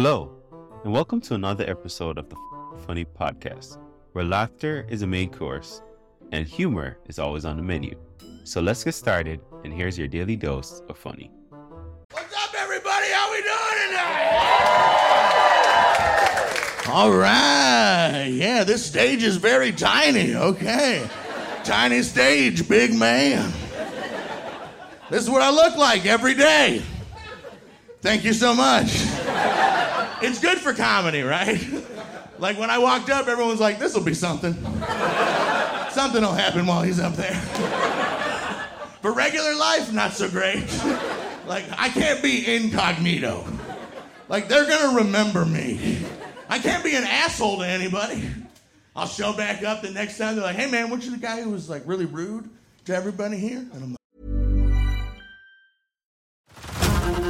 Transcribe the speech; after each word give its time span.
Hello, 0.00 0.30
and 0.84 0.92
welcome 0.92 1.20
to 1.22 1.34
another 1.34 1.68
episode 1.68 2.18
of 2.18 2.28
the 2.28 2.36
Funny 2.86 3.04
Podcast, 3.04 3.78
where 4.12 4.24
laughter 4.24 4.86
is 4.88 5.02
a 5.02 5.06
main 5.08 5.28
course 5.28 5.82
and 6.30 6.46
humor 6.46 6.98
is 7.08 7.18
always 7.18 7.44
on 7.44 7.56
the 7.56 7.64
menu. 7.64 7.98
So 8.44 8.60
let's 8.60 8.84
get 8.84 8.94
started, 8.94 9.40
and 9.64 9.72
here's 9.72 9.98
your 9.98 10.06
daily 10.06 10.36
dose 10.36 10.82
of 10.88 10.96
funny. 10.96 11.32
What's 12.12 12.32
up, 12.32 12.54
everybody? 12.56 13.08
How 13.10 13.32
we 13.32 13.42
doing 13.42 13.88
tonight? 13.88 14.44
All 16.86 17.10
right. 17.10 18.28
Yeah, 18.28 18.62
this 18.62 18.86
stage 18.86 19.24
is 19.24 19.36
very 19.36 19.72
tiny. 19.72 20.36
Okay. 20.36 21.10
Tiny 21.64 22.02
stage, 22.02 22.68
big 22.68 22.94
man. 22.94 23.52
This 25.10 25.24
is 25.24 25.28
what 25.28 25.42
I 25.42 25.50
look 25.50 25.76
like 25.76 26.06
every 26.06 26.34
day. 26.34 26.84
Thank 28.00 28.22
you 28.22 28.32
so 28.32 28.54
much. 28.54 29.07
Good 30.48 30.60
for 30.60 30.72
comedy, 30.72 31.20
right? 31.22 31.60
Like 32.40 32.56
when 32.56 32.70
I 32.70 32.78
walked 32.78 33.10
up, 33.10 33.26
everyone's 33.26 33.58
like, 33.58 33.80
this 33.80 33.94
will 33.94 34.04
be 34.04 34.14
something. 34.14 34.54
Something 35.90 36.22
will 36.22 36.32
happen 36.32 36.66
while 36.66 36.82
he's 36.82 37.00
up 37.00 37.14
there. 37.14 37.34
but 39.02 39.10
regular 39.10 39.56
life, 39.56 39.92
not 39.92 40.12
so 40.12 40.28
great. 40.30 40.64
Like, 41.48 41.64
I 41.78 41.88
can't 41.88 42.22
be 42.22 42.54
incognito. 42.54 43.44
Like, 44.28 44.48
they're 44.48 44.68
gonna 44.68 44.98
remember 44.98 45.46
me. 45.46 45.98
I 46.48 46.58
can't 46.58 46.84
be 46.84 46.94
an 46.94 47.04
asshole 47.04 47.58
to 47.58 47.66
anybody. 47.66 48.22
I'll 48.94 49.06
show 49.06 49.32
back 49.32 49.64
up 49.64 49.80
the 49.80 49.90
next 49.90 50.18
time. 50.18 50.36
They're 50.36 50.44
like, 50.44 50.56
hey 50.56 50.70
man, 50.70 50.90
weren't 50.90 51.04
you 51.04 51.10
the 51.10 51.16
guy 51.16 51.40
who 51.40 51.50
was 51.50 51.68
like 51.68 51.82
really 51.86 52.04
rude 52.04 52.48
to 52.84 52.94
everybody 52.94 53.38
here? 53.38 53.58
And 53.58 53.82
I'm 53.82 53.90
like, 53.90 53.97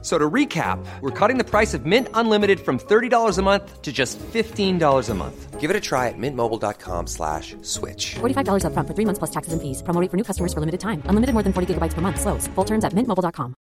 F- 0.00 0.04
So 0.04 0.16
to 0.16 0.30
recap, 0.30 0.78
we're 1.00 1.10
cutting 1.10 1.38
the 1.38 1.44
price 1.44 1.74
of 1.74 1.84
Mint 1.84 2.08
Unlimited 2.14 2.60
from 2.60 2.78
$30 2.78 3.38
a 3.38 3.42
month 3.42 3.82
to 3.82 3.90
just 3.92 4.18
$15 4.20 5.10
a 5.10 5.14
month. 5.14 5.58
Give 5.60 5.70
it 5.70 5.76
a 5.76 5.80
try 5.80 6.06
at 6.06 6.14
mintmobile.com 6.16 7.06
slash 7.08 7.56
switch. 7.62 8.14
$45 8.20 8.62
upfront 8.64 8.86
for 8.86 8.94
three 8.94 9.04
months 9.04 9.18
plus 9.18 9.30
taxes 9.32 9.52
and 9.52 9.60
fees. 9.60 9.82
Promo 9.82 10.00
for 10.08 10.16
new 10.16 10.22
customers 10.24 10.54
for 10.54 10.60
limited 10.60 10.78
time. 10.78 11.02
Unlimited 11.06 11.34
more 11.34 11.42
than 11.42 11.52
40 11.52 11.74
gigabytes 11.74 11.94
per 11.94 12.00
month. 12.00 12.20
Slows. 12.20 12.46
Full 12.54 12.64
terms 12.64 12.84
at 12.84 12.92
mintmobile.com. 12.94 13.54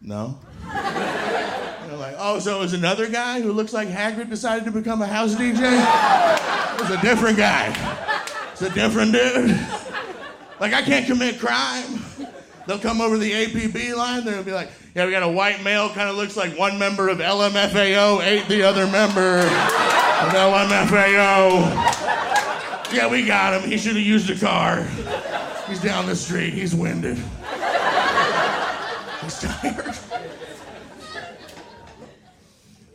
no. 0.00 0.38
And 0.72 1.90
they're 1.90 1.96
like, 1.98 2.14
oh, 2.18 2.38
so 2.38 2.56
it 2.56 2.60
was 2.60 2.72
another 2.72 3.08
guy 3.08 3.40
who 3.40 3.52
looks 3.52 3.72
like 3.72 3.88
Hagrid 3.88 4.30
decided 4.30 4.64
to 4.66 4.70
become 4.70 5.02
a 5.02 5.06
house 5.06 5.34
DJ? 5.34 5.58
It 6.74 6.80
was 6.80 6.90
a 6.90 7.00
different 7.02 7.36
guy. 7.36 7.74
It's 8.52 8.62
a 8.62 8.70
different 8.70 9.12
dude. 9.12 9.58
Like, 10.60 10.72
I 10.72 10.82
can't 10.82 11.06
commit 11.06 11.40
crime. 11.40 12.04
They'll 12.66 12.78
come 12.78 13.00
over 13.00 13.16
the 13.16 13.30
APB 13.30 13.94
line. 13.96 14.24
They'll 14.24 14.42
be 14.42 14.52
like, 14.52 14.70
yeah, 14.94 15.06
we 15.06 15.12
got 15.12 15.22
a 15.22 15.28
white 15.28 15.62
male, 15.62 15.88
kind 15.90 16.08
of 16.08 16.16
looks 16.16 16.36
like 16.36 16.58
one 16.58 16.78
member 16.78 17.08
of 17.08 17.18
LMFAO, 17.18 18.22
ate 18.22 18.48
the 18.48 18.62
other 18.62 18.86
member 18.86 19.38
of 19.38 20.32
LMFAO. 20.32 21.60
Yeah, 22.92 23.08
we 23.10 23.26
got 23.26 23.60
him. 23.60 23.68
He 23.68 23.78
should 23.78 23.96
have 23.96 24.04
used 24.04 24.30
a 24.30 24.38
car. 24.38 24.82
He's 25.68 25.80
down 25.80 26.06
the 26.06 26.16
street. 26.16 26.54
He's 26.54 26.74
winded. 26.74 27.16
He's 29.22 29.40
tired. 29.40 29.94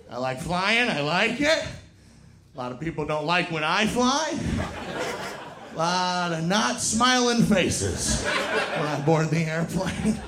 I 0.10 0.18
like 0.18 0.42
flying. 0.42 0.90
I 0.90 1.02
like 1.02 1.40
it. 1.40 1.66
A 2.54 2.58
lot 2.58 2.72
of 2.72 2.80
people 2.80 3.06
don't 3.06 3.26
like 3.26 3.52
when 3.52 3.64
I 3.64 3.86
fly. 3.88 4.38
A 5.74 5.78
lot 5.78 6.34
of 6.34 6.44
not 6.46 6.82
smiling 6.82 7.44
faces 7.44 8.24
when 8.24 8.88
I 8.88 9.00
board 9.06 9.30
the 9.30 9.44
airplane. 9.44 10.20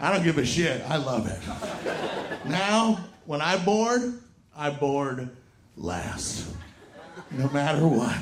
I 0.00 0.12
don't 0.12 0.22
give 0.22 0.38
a 0.38 0.44
shit. 0.44 0.82
I 0.88 0.96
love 0.96 1.26
it. 1.26 2.48
Now, 2.48 3.00
when 3.26 3.40
I 3.40 3.56
board, 3.64 4.20
I 4.56 4.70
board 4.70 5.28
last. 5.76 6.48
No 7.30 7.48
matter 7.50 7.86
what. 7.86 8.16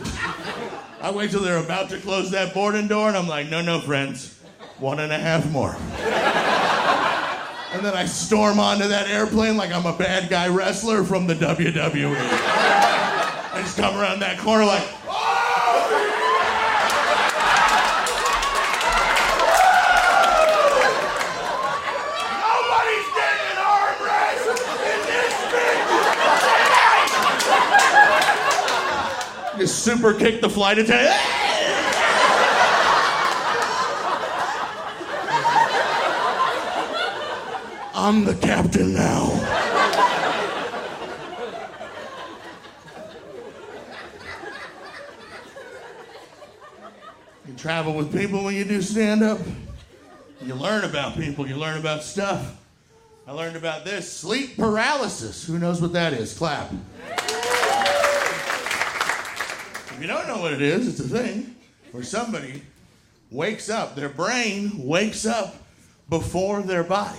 I 1.03 1.11
wait 1.11 1.31
till 1.31 1.41
they're 1.43 1.59
about 1.63 1.91
to 1.91 1.99
close 1.99 2.31
that 2.31 2.55
boarding 2.55 2.89
door 2.89 3.09
and 3.09 3.17
I'm 3.17 3.27
like, 3.29 3.49
no, 3.49 3.61
no, 3.63 3.81
friends. 3.81 4.39
One 4.79 5.01
and 5.01 5.13
a 5.13 5.19
half 5.19 5.51
more. 5.51 5.77
And 7.73 7.85
then 7.85 7.95
I 7.95 8.05
storm 8.07 8.59
onto 8.59 8.89
that 8.89 9.09
airplane 9.09 9.57
like 9.57 9.71
I'm 9.73 9.87
a 9.87 9.97
bad 9.97 10.29
guy 10.29 10.49
wrestler 10.49 11.05
from 11.05 11.27
the 11.27 11.35
WWE. 11.35 12.17
I 12.17 13.61
just 13.63 13.77
come 13.77 13.97
around 13.97 14.21
that 14.21 14.39
corner 14.39 14.65
like, 14.65 14.83
Nobody's 21.71 23.09
getting 23.15 23.47
an 23.53 23.59
arm 23.63 23.97
rest 24.03 24.47
in 24.91 24.99
this 25.07 25.35
bitch. 25.53 25.89
Just 29.59 29.60
super 29.75 30.15
kick 30.15 30.41
the 30.41 30.51
flight 30.51 30.79
attendant. 30.79 31.17
I'm 37.95 38.25
the 38.25 38.35
captain 38.35 38.95
now. 38.95 39.27
You 47.47 47.55
travel 47.57 47.95
with 47.95 48.13
people 48.13 48.45
when 48.45 48.55
you 48.55 48.65
do 48.65 48.81
stand 48.81 49.23
up. 49.23 49.39
You 50.41 50.55
learn 50.55 50.85
about 50.85 51.17
people, 51.17 51.47
you 51.47 51.57
learn 51.57 51.79
about 51.79 52.03
stuff. 52.03 52.57
I 53.27 53.33
learned 53.33 53.57
about 53.57 53.85
this 53.85 54.11
sleep 54.11 54.57
paralysis. 54.57 55.47
Who 55.47 55.59
knows 55.59 55.83
what 55.83 55.93
that 55.93 56.13
is? 56.13 56.37
Clap. 56.37 56.73
You 60.01 60.07
don't 60.07 60.27
know 60.27 60.39
what 60.39 60.55
it 60.55 60.63
is, 60.63 60.89
it's 60.89 61.01
a 61.01 61.19
thing 61.19 61.55
where 61.93 62.03
somebody 62.03 62.63
wakes 63.31 63.69
up, 63.69 63.95
their 63.95 64.09
brain 64.09 64.73
wakes 64.87 65.27
up 65.27 65.55
before 66.09 66.63
their 66.63 66.83
body. 66.83 67.19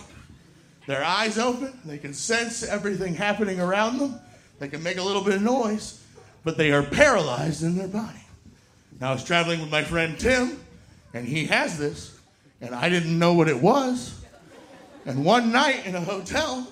Their 0.88 1.04
eyes 1.04 1.38
open, 1.38 1.80
they 1.86 2.00
can 2.00 2.16
sense 2.16 2.64
everything 2.64 3.14
happening 3.14 3.62
around 3.62 4.00
them, 4.00 4.20
they 4.58 4.68
can 4.68 4.82
make 4.82 4.98
a 4.98 5.04
little 5.04 5.24
bit 5.24 5.36
of 5.36 5.44
noise, 5.44 6.04
but 6.44 6.58
they 6.58 6.72
are 6.72 6.82
paralyzed 6.82 7.62
in 7.62 7.78
their 7.78 7.88
body. 7.88 8.18
Now, 9.00 9.12
I 9.12 9.14
was 9.14 9.24
traveling 9.24 9.62
with 9.62 9.70
my 9.70 9.84
friend 9.84 10.20
Tim, 10.20 10.60
and 11.14 11.28
he 11.28 11.46
has 11.46 11.78
this, 11.78 12.20
and 12.62 12.74
I 12.74 12.90
didn't 12.90 13.18
know 13.18 13.34
what 13.34 13.48
it 13.48 13.62
was. 13.62 14.20
And 15.06 15.24
one 15.24 15.52
night 15.52 15.86
in 15.86 15.94
a 15.94 16.02
hotel 16.02 16.68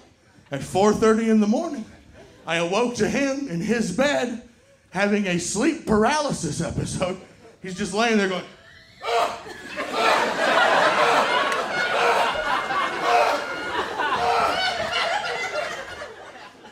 at 0.52 0.62
4:30 0.62 1.30
in 1.30 1.40
the 1.40 1.48
morning, 1.48 1.86
I 2.48 2.56
awoke 2.56 2.96
to 2.96 3.08
him 3.08 3.48
in 3.48 3.62
his 3.62 3.92
bed 3.92 4.49
having 4.92 5.28
a 5.28 5.38
sleep 5.40 5.86
paralysis 5.86 6.62
episode. 6.62 7.20
He's 7.62 7.76
just 7.76 7.94
laying 7.94 8.18
there 8.18 8.30
going, 8.30 8.44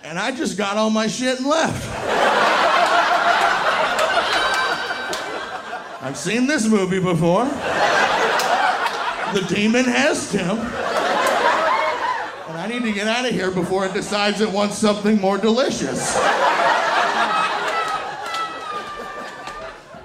and 0.04 0.18
I 0.18 0.31
just 0.36 0.58
got 0.58 0.78
all 0.78 0.90
my 0.90 1.08
shit 1.08 1.38
and 1.38 1.48
left. 1.48 1.86
I've 6.02 6.18
seen 6.18 6.48
this 6.48 6.66
movie 6.68 7.02
before. 7.02 7.44
the 9.34 9.46
demon 9.54 9.84
has 9.84 10.31
Tim. 10.31 10.58
And 12.48 12.58
I 12.58 12.68
need 12.70 12.84
to 12.84 12.94
get 12.94 13.08
out 13.08 13.25
of 13.25 13.31
here 13.31 13.52
before 13.52 13.86
it 13.86 13.94
decides 13.94 14.40
it 14.40 14.50
wants 14.50 14.78
something 14.78 15.20
more 15.20 15.38
delicious. 15.38 16.16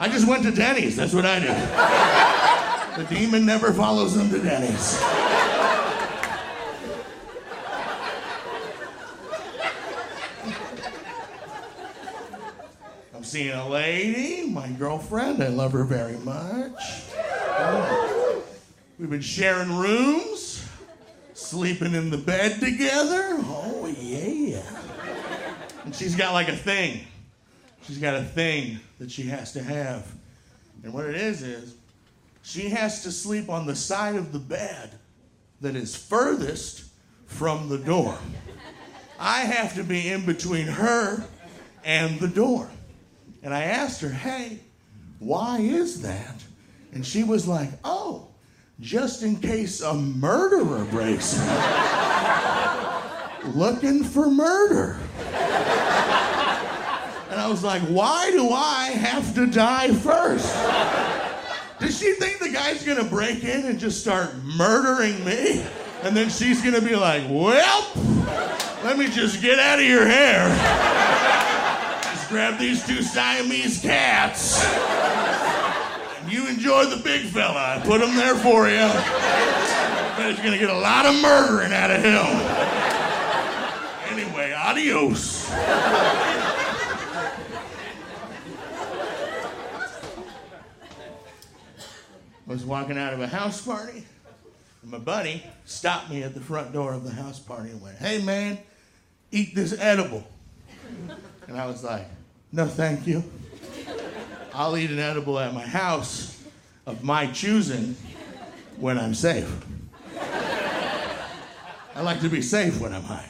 I 0.02 0.08
just 0.08 0.26
went 0.26 0.43
to 0.43 0.50
Denny's. 0.50 0.96
That's 0.96 1.14
what 1.14 1.25
I 1.25 1.38
do. 1.38 1.46
The 3.00 3.14
demon 3.14 3.46
never 3.46 3.72
follows 3.72 4.16
them 4.16 4.31
to 4.31 4.38
Denny's. 4.40 5.00
I'm 13.14 13.22
seeing 13.22 13.52
a 13.52 13.69
lady, 13.69 14.50
my 14.50 14.70
girlfriend. 14.70 15.40
I 15.40 15.46
love 15.46 15.70
her 15.70 15.84
very 15.84 16.16
much. 16.16 16.82
We've 18.98 19.08
been 19.08 19.20
sharing 19.20 19.72
rooms, 19.72 20.69
sleeping 21.34 21.94
in 21.94 22.10
the 22.10 22.19
bed 22.19 22.58
together. 22.58 23.37
Oh, 23.38 23.87
yeah. 24.00 24.64
And 25.84 25.94
she's 25.94 26.16
got 26.16 26.32
like 26.32 26.48
a 26.48 26.56
thing. 26.56 27.06
She's 27.82 27.99
got 27.99 28.14
a 28.14 28.23
thing 28.23 28.79
that 28.99 29.11
she 29.11 29.25
has 29.25 29.52
to 29.52 29.62
have. 29.62 30.11
And 30.84 30.93
what 30.93 31.06
it 31.06 31.17
is, 31.17 31.43
is 31.43 31.75
she 32.43 32.69
has 32.70 33.02
to 33.02 33.12
sleep 33.12 33.49
on 33.49 33.67
the 33.67 33.75
side 33.76 34.17
of 34.17 34.32
the 34.32 34.38
bed 34.38 34.99
that 35.61 35.76
is 35.76 35.94
furthest 35.94 36.84
from 37.26 37.69
the 37.69 37.79
door. 37.79 38.19
I 39.19 39.40
have 39.40 39.75
to 39.76 39.84
be 39.84 40.08
in 40.08 40.26
between 40.26 40.67
her 40.67 41.25
and 41.84 42.19
the 42.20 42.29
door. 42.29 42.69
And 43.43 43.52
I 43.55 43.64
asked 43.64 44.00
her, 44.00 44.08
hey, 44.08 44.61
why 45.19 45.58
is 45.58 46.02
that? 46.02 46.43
And 46.93 47.06
she 47.06 47.25
was 47.25 47.46
like, 47.49 47.70
oh, 47.84 48.29
just 48.81 49.23
in 49.23 49.37
case 49.37 49.81
a 49.81 49.94
murderer 49.94 50.84
breaks 50.87 51.38
in. 51.38 51.46
Looking 53.55 54.05
for 54.05 54.31
murder. 54.31 54.99
And 57.32 57.40
I 57.40 57.49
was 57.49 57.64
like, 57.64 57.81
why 57.84 58.31
do 58.31 58.50
I 58.50 58.88
have 58.88 59.34
to 59.37 59.46
die 59.46 59.88
first? 59.94 60.55
Does 61.81 61.99
she 61.99 62.12
think 62.12 62.40
the 62.40 62.50
guy's 62.50 62.84
gonna 62.84 63.05
break 63.05 63.43
in 63.43 63.64
and 63.64 63.79
just 63.79 64.02
start 64.02 64.37
murdering 64.44 65.25
me? 65.25 65.64
And 66.02 66.14
then 66.14 66.29
she's 66.29 66.61
gonna 66.61 66.82
be 66.82 66.94
like, 66.94 67.23
well, 67.31 67.90
let 68.84 68.99
me 68.99 69.08
just 69.08 69.40
get 69.40 69.58
out 69.58 69.79
of 69.79 69.87
your 69.87 70.06
hair. 70.06 70.46
Just 72.02 72.29
grab 72.29 72.58
these 72.58 72.87
two 72.87 73.00
Siamese 73.00 73.81
cats. 73.81 74.62
And 76.20 76.31
you 76.31 76.46
enjoy 76.49 76.84
the 76.84 76.99
big 77.02 77.23
fella. 77.23 77.79
I 77.79 77.82
put 77.82 78.02
him 78.02 78.14
there 78.14 78.34
for 78.34 78.69
you. 78.69 78.76
Bet 80.19 80.37
you're 80.37 80.44
gonna 80.44 80.58
get 80.58 80.69
a 80.69 80.79
lot 80.79 81.06
of 81.06 81.14
murdering 81.23 81.73
out 81.73 81.90
of 81.90 82.02
him. 82.02 82.26
Anyway, 84.12 84.52
adios. 84.52 85.50
I 92.47 92.50
was 92.53 92.65
walking 92.65 92.99
out 92.99 93.12
of 93.12 93.21
a 93.21 93.27
house 93.27 93.65
party, 93.65 94.05
and 94.83 94.91
my 94.91 94.99
buddy 94.99 95.43
stopped 95.65 96.11
me 96.11 96.23
at 96.23 96.35
the 96.35 96.41
front 96.41 96.73
door 96.73 96.93
of 96.93 97.05
the 97.05 97.12
house 97.12 97.39
party 97.39 97.71
and 97.71 97.81
went, 97.81 97.97
Hey 97.99 98.23
man, 98.23 98.59
eat 99.31 99.55
this 99.55 99.79
edible. 99.79 100.27
And 101.47 101.56
I 101.56 101.67
was 101.67 101.85
like, 101.85 102.06
No, 102.50 102.67
thank 102.67 103.06
you. 103.06 103.23
I'll 104.55 104.77
eat 104.77 104.91
an 104.91 104.99
edible 104.99 105.39
at 105.39 105.55
my 105.55 105.67
house 105.67 106.43
of 106.85 107.03
my 107.03 107.27
choosing 107.29 107.97
when 108.77 108.99
I'm 108.99 109.15
safe. 109.15 109.50
I 111.94 112.00
like 112.00 112.21
to 112.21 112.29
be 112.29 112.43
safe 112.43 112.81
when 112.81 112.93
I'm 112.93 113.03
high. 113.03 113.29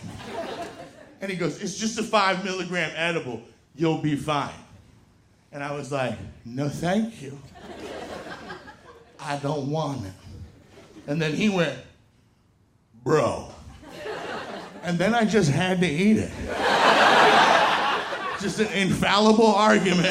And 1.20 1.30
he 1.30 1.36
goes, 1.36 1.62
It's 1.62 1.76
just 1.76 1.98
a 1.98 2.02
five 2.02 2.44
milligram 2.44 2.90
edible. 2.96 3.42
You'll 3.76 3.98
be 3.98 4.16
fine. 4.16 4.54
And 5.52 5.62
I 5.62 5.72
was 5.72 5.92
like, 5.92 6.16
No, 6.44 6.68
thank 6.68 7.20
you. 7.20 7.38
I 9.24 9.38
don't 9.42 9.70
want 9.70 10.04
it. 10.04 10.12
And 11.06 11.20
then 11.20 11.34
he 11.34 11.48
went, 11.48 11.78
Bro. 13.04 13.48
And 14.82 14.98
then 14.98 15.14
I 15.14 15.24
just 15.24 15.50
had 15.50 15.80
to 15.80 15.86
eat 15.86 16.18
it. 16.18 16.30
Just 18.40 18.58
an 18.58 18.72
infallible 18.72 19.46
argument. 19.46 20.08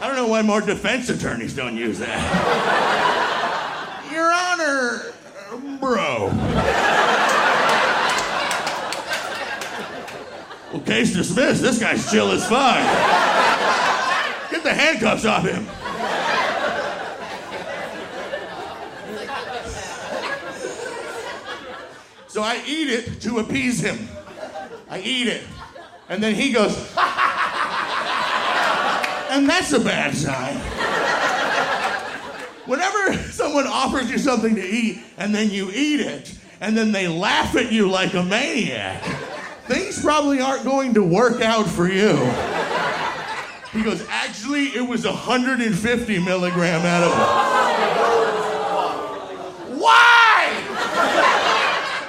I 0.00 0.04
don't 0.06 0.16
know 0.16 0.26
why 0.26 0.42
more 0.42 0.60
defense 0.60 1.08
attorneys 1.10 1.54
don't 1.54 1.76
use 1.76 1.98
that. 1.98 2.18
Your 4.10 4.32
Honor, 4.32 5.12
bro. 5.78 6.30
Well, 10.72 10.80
case 10.80 11.12
dismissed. 11.12 11.62
This 11.62 11.78
guy's 11.78 12.10
chill 12.10 12.30
as 12.32 12.46
fuck. 12.48 12.76
Get 14.50 14.62
the 14.62 14.74
handcuffs 14.74 15.24
off 15.24 15.44
him. 15.44 15.66
So 22.32 22.42
I 22.42 22.62
eat 22.66 22.88
it 22.88 23.20
to 23.20 23.40
appease 23.40 23.78
him. 23.78 24.08
I 24.88 25.00
eat 25.00 25.28
it. 25.28 25.42
And 26.08 26.22
then 26.22 26.34
he 26.34 26.50
goes, 26.50 26.74
and 29.30 29.46
that's 29.46 29.70
a 29.74 29.80
bad 29.80 30.14
sign. 30.16 30.56
Whenever 32.64 33.12
someone 33.30 33.66
offers 33.66 34.10
you 34.10 34.16
something 34.16 34.54
to 34.54 34.66
eat 34.66 35.02
and 35.18 35.34
then 35.34 35.50
you 35.50 35.70
eat 35.74 36.00
it, 36.00 36.34
and 36.62 36.74
then 36.74 36.90
they 36.90 37.06
laugh 37.06 37.54
at 37.54 37.70
you 37.70 37.90
like 37.90 38.14
a 38.14 38.22
maniac, 38.22 39.02
things 39.66 40.00
probably 40.00 40.40
aren't 40.40 40.64
going 40.64 40.94
to 40.94 41.02
work 41.02 41.42
out 41.42 41.68
for 41.68 41.86
you. 41.86 42.16
He 43.74 43.82
goes, 43.82 44.06
actually, 44.08 44.68
it 44.68 44.88
was 44.88 45.04
150 45.04 46.18
milligram 46.24 46.80
edible. 46.80 47.14
Why? 49.76 50.22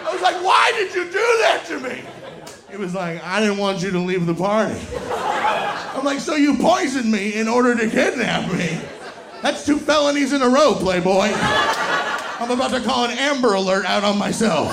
I 0.05 0.09
was 0.11 0.12
like, 0.23 0.43
why 0.43 0.71
did 0.75 0.95
you 0.95 1.03
do 1.05 1.11
that 1.11 1.63
to 1.67 1.79
me? 1.79 2.01
He 2.71 2.77
was 2.77 2.95
like, 2.95 3.23
I 3.23 3.39
didn't 3.39 3.57
want 3.57 3.83
you 3.83 3.91
to 3.91 3.99
leave 3.99 4.25
the 4.25 4.33
party. 4.33 4.79
I'm 5.95 6.03
like, 6.03 6.19
so 6.19 6.35
you 6.35 6.57
poisoned 6.57 7.11
me 7.11 7.35
in 7.35 7.47
order 7.47 7.75
to 7.75 7.87
kidnap 7.87 8.51
me? 8.51 8.79
That's 9.43 9.65
two 9.65 9.77
felonies 9.77 10.33
in 10.33 10.41
a 10.41 10.49
row, 10.49 10.73
Playboy. 10.73 11.29
I'm 11.33 12.49
about 12.49 12.71
to 12.71 12.81
call 12.81 13.05
an 13.05 13.11
Amber 13.11 13.53
Alert 13.53 13.85
out 13.85 14.03
on 14.03 14.17
myself. 14.17 14.71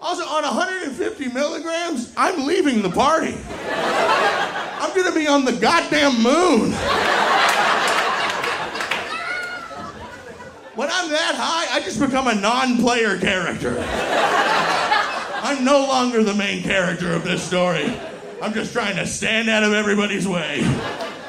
Also, 0.00 0.24
on 0.24 0.42
150 0.42 1.28
milligrams, 1.30 2.12
I'm 2.16 2.44
leaving 2.44 2.82
the 2.82 2.90
party. 2.90 3.38
I'm 3.70 4.94
gonna 4.94 5.14
be 5.14 5.26
on 5.26 5.44
the 5.46 5.52
goddamn 5.52 6.22
moon. 6.22 6.74
When 10.74 10.90
I'm 10.90 11.08
that 11.10 11.36
high, 11.36 11.76
I 11.76 11.80
just 11.80 12.00
become 12.00 12.26
a 12.26 12.34
non 12.34 12.78
player 12.78 13.16
character. 13.16 13.78
I'm 13.80 15.64
no 15.64 15.86
longer 15.86 16.24
the 16.24 16.34
main 16.34 16.64
character 16.64 17.12
of 17.12 17.22
this 17.22 17.44
story. 17.44 17.96
I'm 18.42 18.52
just 18.52 18.72
trying 18.72 18.96
to 18.96 19.06
stand 19.06 19.48
out 19.48 19.62
of 19.62 19.72
everybody's 19.72 20.26
way. 20.26 20.62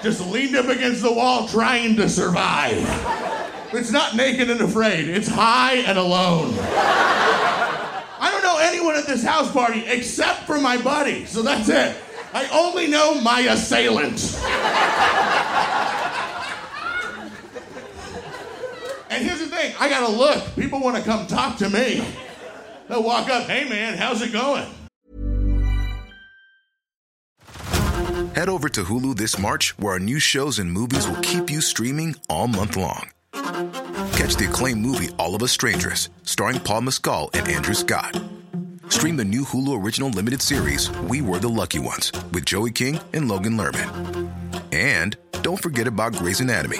Just 0.02 0.26
leaned 0.26 0.56
up 0.56 0.66
against 0.66 1.04
the 1.04 1.14
wall 1.14 1.48
trying 1.48 1.96
to 1.98 2.10
survive. 2.10 2.74
It's 3.72 3.92
not 3.92 4.16
naked 4.16 4.50
and 4.50 4.62
afraid, 4.62 5.10
it's 5.10 5.28
high 5.28 5.76
and 5.76 6.00
alone. 6.00 6.56
I 6.60 8.30
don't 8.32 8.44
know 8.44 8.58
anyone 8.58 8.96
at 8.96 9.06
this 9.06 9.24
house 9.24 9.52
party 9.52 9.86
except 9.86 10.44
for 10.44 10.60
my 10.60 10.82
buddy, 10.82 11.26
so 11.26 11.44
that's 11.44 11.70
it. 11.70 11.96
I 12.34 12.48
only 12.52 12.88
know 12.88 13.22
my 13.22 13.42
assailant. 13.42 14.40
And 19.16 19.24
here's 19.24 19.40
the 19.96 20.06
gotta 20.06 20.18
look. 20.18 20.56
People 20.56 20.80
wanna 20.80 21.02
come 21.02 21.28
talk 21.28 21.58
to 21.58 21.70
me. 21.70 22.06
They'll 22.88 23.04
walk 23.04 23.30
up, 23.30 23.48
hey 23.48 23.68
man, 23.68 23.98
how's 23.98 24.22
it 24.22 24.32
going? 24.32 24.66
Head 28.36 28.50
over 28.50 28.68
to 28.70 28.84
Hulu 28.84 29.16
this 29.16 29.40
March, 29.40 29.78
where 29.78 29.94
our 29.94 30.00
new 30.00 30.20
shows 30.20 30.60
and 30.60 30.72
movies 30.72 31.08
will 31.08 31.22
keep 31.22 31.50
you 31.50 31.62
streaming 31.62 32.16
all 32.30 32.48
month 32.48 32.76
long. 32.76 33.10
Catch 33.34 34.36
the 34.36 34.48
acclaimed 34.50 34.82
movie 34.82 35.10
All 35.18 35.36
of 35.36 35.44
Us 35.44 35.52
Strangers, 35.52 36.10
starring 36.24 36.60
Paul 36.60 36.82
Mescal 36.82 37.30
and 37.34 37.48
Andrew 37.48 37.74
Scott. 37.74 38.20
Stream 38.90 39.18
the 39.18 39.26
new 39.26 39.44
Hulu 39.44 39.82
original 39.84 40.10
limited 40.10 40.42
series 40.42 40.92
We 41.02 41.22
Were 41.22 41.40
the 41.40 41.50
Lucky 41.50 41.80
Ones 41.80 42.12
with 42.34 42.46
Joey 42.46 42.72
King 42.72 43.00
and 43.14 43.28
Logan 43.28 43.58
Lerman. 43.58 44.30
And 44.74 45.18
don't 45.42 45.62
forget 45.62 45.88
about 45.88 46.16
Grey's 46.16 46.42
Anatomy. 46.42 46.80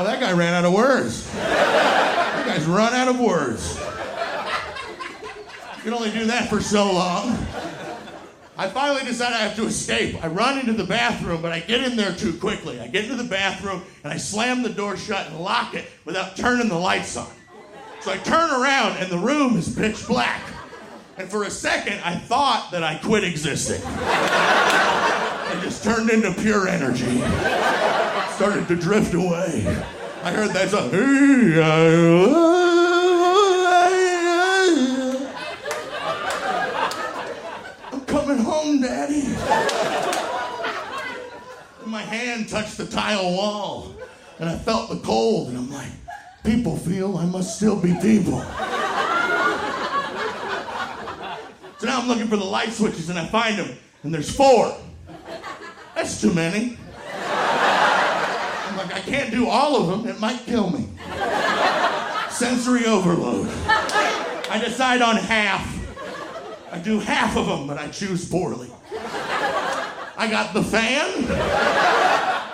Oh, 0.00 0.04
that 0.04 0.20
guy 0.20 0.32
ran 0.32 0.54
out 0.54 0.64
of 0.64 0.72
words. 0.72 1.30
That 1.32 2.46
guy's 2.46 2.64
run 2.64 2.94
out 2.94 3.08
of 3.08 3.20
words. 3.20 3.78
You 5.76 5.82
can 5.82 5.94
only 5.94 6.10
do 6.10 6.26
that 6.26 6.48
for 6.48 6.60
so 6.60 6.92
long. 6.92 7.30
I 8.56 8.68
finally 8.68 9.04
decide 9.04 9.32
I 9.32 9.38
have 9.38 9.56
to 9.56 9.64
escape. 9.64 10.22
I 10.22 10.28
run 10.28 10.58
into 10.58 10.74
the 10.74 10.84
bathroom, 10.84 11.40
but 11.40 11.52
I 11.52 11.60
get 11.60 11.82
in 11.82 11.96
there 11.96 12.12
too 12.12 12.34
quickly. 12.34 12.78
I 12.80 12.88
get 12.88 13.04
into 13.04 13.16
the 13.16 13.28
bathroom 13.28 13.82
and 14.04 14.12
I 14.12 14.16
slam 14.16 14.62
the 14.62 14.68
door 14.68 14.96
shut 14.96 15.26
and 15.28 15.40
lock 15.40 15.74
it 15.74 15.86
without 16.04 16.36
turning 16.36 16.68
the 16.68 16.78
lights 16.78 17.16
on. 17.16 17.30
So 18.00 18.12
I 18.12 18.18
turn 18.18 18.50
around 18.50 18.96
and 18.98 19.10
the 19.10 19.18
room 19.18 19.56
is 19.56 19.74
pitch 19.74 20.06
black. 20.06 20.42
And 21.16 21.30
for 21.30 21.44
a 21.44 21.50
second, 21.50 22.00
I 22.04 22.16
thought 22.16 22.70
that 22.72 22.82
I 22.82 22.96
quit 22.96 23.24
existing. 23.24 23.82
I 23.86 25.60
just 25.62 25.84
turned 25.84 26.10
into 26.10 26.32
pure 26.40 26.68
energy. 26.68 27.20
Started 28.34 28.68
to 28.68 28.76
drift 28.76 29.14
away. 29.14 29.66
I 30.22 30.32
heard 30.32 30.50
that 30.50 30.70
song. 30.70 30.90
I'm 37.92 38.00
coming 38.06 38.38
home, 38.38 38.80
Daddy. 38.80 39.26
My 41.86 42.02
hand 42.02 42.48
touched 42.48 42.76
the 42.78 42.86
tile 42.86 43.32
wall, 43.32 43.94
and 44.38 44.48
I 44.48 44.56
felt 44.56 44.88
the 44.90 44.98
cold, 44.98 45.48
and 45.48 45.58
I'm 45.58 45.70
like, 45.70 45.90
people 46.44 46.76
feel 46.76 47.18
I 47.18 47.26
must 47.26 47.56
still 47.56 47.76
be 47.76 47.94
people. 48.00 48.40
So 51.78 51.86
now 51.86 52.00
I'm 52.00 52.08
looking 52.08 52.28
for 52.28 52.36
the 52.36 52.44
light 52.44 52.72
switches, 52.72 53.08
and 53.08 53.18
I 53.18 53.26
find 53.26 53.58
them, 53.58 53.76
and 54.02 54.12
there's 54.14 54.30
four. 54.34 54.76
That's 55.94 56.20
too 56.20 56.32
many. 56.32 56.76
Like, 58.80 58.94
I 58.94 59.00
can't 59.00 59.30
do 59.30 59.46
all 59.46 59.76
of 59.76 59.88
them. 59.88 60.08
It 60.08 60.18
might 60.20 60.40
kill 60.46 60.70
me. 60.70 60.88
Sensory 62.30 62.86
overload. 62.86 63.46
I 63.68 64.58
decide 64.64 65.02
on 65.02 65.16
half. 65.16 65.66
I 66.72 66.78
do 66.78 66.98
half 66.98 67.36
of 67.36 67.46
them, 67.46 67.66
but 67.66 67.76
I 67.76 67.88
choose 67.88 68.26
poorly. 68.26 68.70
I 70.16 70.28
got 70.30 70.54
the 70.54 70.62
fan 70.62 71.26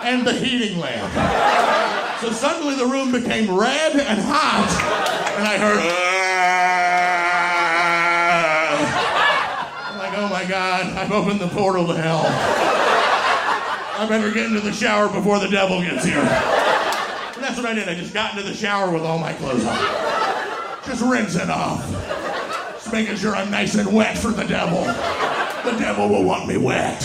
and 0.02 0.26
the 0.26 0.32
heating 0.32 0.80
lamp. 0.80 1.12
So 2.20 2.32
suddenly 2.32 2.74
the 2.74 2.86
room 2.86 3.12
became 3.12 3.48
red 3.56 3.92
and 3.94 4.18
hot, 4.20 4.68
and 5.36 5.46
I 5.46 5.58
heard. 5.58 5.78
"Ah." 9.78 9.92
I'm 9.92 9.98
like, 9.98 10.12
oh 10.18 10.28
my 10.28 10.44
God, 10.44 10.86
I've 10.96 11.12
opened 11.12 11.40
the 11.40 11.48
portal 11.48 11.86
to 11.86 11.94
hell. 11.94 12.24
I 13.98 14.06
better 14.06 14.30
get 14.30 14.46
into 14.46 14.60
the 14.60 14.72
shower 14.72 15.08
before 15.08 15.38
the 15.38 15.48
devil 15.48 15.80
gets 15.80 16.04
here. 16.04 16.18
And 16.18 17.42
that's 17.42 17.56
what 17.56 17.64
I 17.64 17.72
did. 17.72 17.88
I 17.88 17.94
just 17.94 18.12
got 18.12 18.36
into 18.36 18.46
the 18.46 18.54
shower 18.54 18.90
with 18.92 19.02
all 19.02 19.18
my 19.18 19.32
clothes 19.32 19.64
on. 19.64 19.78
Just 20.84 21.02
rinsing 21.02 21.48
off. 21.48 21.82
Just 22.74 22.92
making 22.92 23.16
sure 23.16 23.34
I'm 23.34 23.50
nice 23.50 23.74
and 23.74 23.90
wet 23.90 24.18
for 24.18 24.32
the 24.32 24.44
devil. 24.44 24.84
The 24.84 25.78
devil 25.78 26.10
will 26.10 26.24
want 26.24 26.46
me 26.46 26.58
wet. 26.58 27.02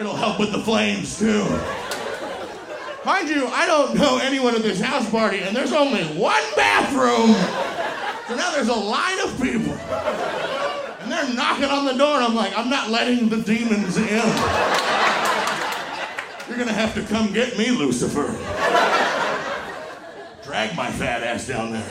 It'll 0.00 0.16
help 0.16 0.40
with 0.40 0.50
the 0.50 0.58
flames, 0.58 1.16
too. 1.18 1.44
Mind 3.04 3.28
you, 3.28 3.46
I 3.46 3.64
don't 3.64 3.94
know 3.94 4.18
anyone 4.18 4.56
at 4.56 4.62
this 4.62 4.80
house 4.80 5.08
party, 5.08 5.38
and 5.40 5.56
there's 5.56 5.72
only 5.72 6.02
one 6.18 6.42
bathroom. 6.56 7.32
So 8.26 8.34
now 8.34 8.50
there's 8.50 8.68
a 8.68 8.74
line 8.74 9.20
of 9.20 9.40
people. 9.40 9.72
And 11.00 11.10
they're 11.12 11.32
knocking 11.32 11.64
on 11.66 11.84
the 11.84 11.94
door, 11.94 12.16
and 12.16 12.24
I'm 12.24 12.34
like, 12.34 12.58
I'm 12.58 12.68
not 12.68 12.90
letting 12.90 13.28
the 13.28 13.38
demons 13.38 13.96
in. 13.96 14.22
You're 16.48 16.56
gonna 16.56 16.72
have 16.72 16.94
to 16.94 17.02
come 17.02 17.32
get 17.32 17.58
me, 17.58 17.70
Lucifer. 17.70 18.26
Drag 20.42 20.74
my 20.74 20.90
fat 20.90 21.22
ass 21.22 21.46
down 21.46 21.72
there. 21.72 21.82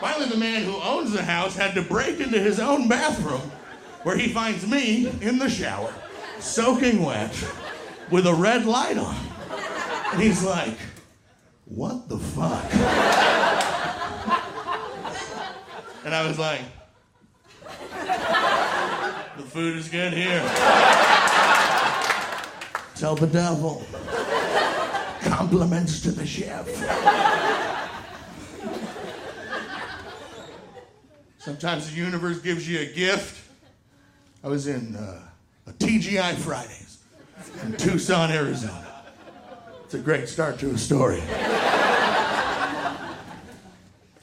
Finally, 0.00 0.28
the 0.28 0.36
man 0.36 0.62
who 0.62 0.76
owns 0.80 1.12
the 1.12 1.22
house 1.22 1.56
had 1.56 1.74
to 1.74 1.82
break 1.82 2.20
into 2.20 2.38
his 2.38 2.60
own 2.60 2.88
bathroom, 2.88 3.50
where 4.04 4.16
he 4.16 4.28
finds 4.28 4.66
me 4.66 5.08
in 5.20 5.38
the 5.38 5.50
shower, 5.50 5.92
soaking 6.38 7.04
wet, 7.04 7.32
with 8.10 8.26
a 8.26 8.34
red 8.34 8.66
light 8.66 8.98
on. 8.98 9.16
And 10.12 10.22
he's 10.22 10.44
like, 10.44 10.78
What 11.64 12.08
the 12.08 12.18
fuck? 12.18 12.72
And 16.04 16.14
I 16.14 16.26
was 16.26 16.38
like, 16.38 16.60
The 19.36 19.42
food 19.42 19.76
is 19.76 19.88
good 19.88 20.12
here. 20.12 21.10
Tell 23.02 23.16
the 23.16 23.26
devil. 23.26 23.84
Compliments 25.22 26.00
to 26.02 26.12
the 26.12 26.24
chef. 26.24 26.68
Sometimes 31.36 31.90
the 31.90 31.96
universe 31.96 32.38
gives 32.38 32.68
you 32.68 32.78
a 32.78 32.86
gift. 32.86 33.44
I 34.44 34.48
was 34.48 34.68
in 34.68 34.94
uh, 34.94 35.20
a 35.66 35.72
TGI 35.72 36.36
Fridays 36.36 36.98
in 37.64 37.72
Tucson, 37.76 38.30
Arizona. 38.30 39.02
It's 39.84 39.94
a 39.94 39.98
great 39.98 40.28
start 40.28 40.60
to 40.60 40.70
a 40.70 40.78
story. 40.78 41.22